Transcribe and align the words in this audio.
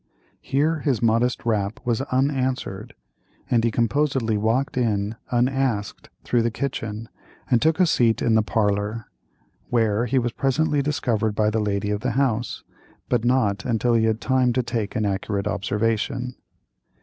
Here 0.41 0.79
his 0.79 0.99
modest 0.99 1.45
rap 1.45 1.79
was 1.85 2.01
unanswered, 2.01 2.95
and 3.51 3.63
he 3.63 3.69
composedly 3.69 4.35
walked 4.35 4.75
in, 4.75 5.15
unasked, 5.29 6.09
through 6.23 6.41
the 6.41 6.49
kitchen, 6.49 7.07
and 7.51 7.61
took 7.61 7.79
a 7.79 7.85
seat 7.85 8.19
in 8.19 8.33
the 8.33 8.41
parlor, 8.41 9.05
where 9.69 10.07
he 10.07 10.17
was 10.17 10.33
presently 10.33 10.81
discovered 10.81 11.35
by 11.35 11.51
the 11.51 11.59
lady 11.61 11.91
of 11.91 12.01
the 12.01 12.13
house, 12.17 12.63
but 13.09 13.23
not 13.23 13.63
until 13.63 13.93
he 13.93 14.05
had 14.05 14.19
time 14.19 14.53
to 14.53 14.63
take 14.63 14.95
an 14.95 15.05
accurate 15.05 15.45
observation. 15.45 16.33